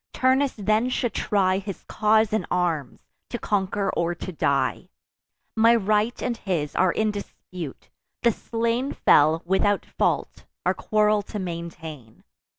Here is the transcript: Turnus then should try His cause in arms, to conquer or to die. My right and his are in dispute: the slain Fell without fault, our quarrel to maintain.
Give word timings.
Turnus 0.13 0.53
then 0.53 0.89
should 0.89 1.13
try 1.13 1.59
His 1.59 1.83
cause 1.83 2.33
in 2.33 2.47
arms, 2.49 3.01
to 3.29 3.37
conquer 3.37 3.91
or 3.95 4.15
to 4.15 4.31
die. 4.31 4.89
My 5.55 5.75
right 5.75 6.19
and 6.23 6.35
his 6.37 6.75
are 6.75 6.91
in 6.91 7.11
dispute: 7.11 7.87
the 8.23 8.31
slain 8.31 8.93
Fell 8.93 9.43
without 9.45 9.85
fault, 9.85 10.45
our 10.65 10.73
quarrel 10.73 11.21
to 11.21 11.37
maintain. 11.37 12.23